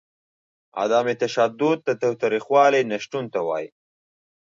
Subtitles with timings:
[0.83, 3.69] عدم تشدد د تاوتریخوالي نشتون ته وايي.